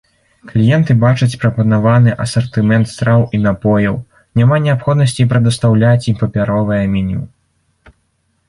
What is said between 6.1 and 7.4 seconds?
ім папяровае меню.